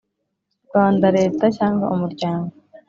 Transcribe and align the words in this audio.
Rwanda 0.67 1.05
Leta 1.17 1.45
cyangwa 1.57 1.85
umuryango 1.95 2.53